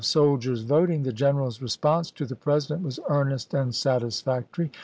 [0.01, 0.23] On the subject of
[0.57, 4.71] soldiers' voting, the general's response to the President was earnest and satisfac tory.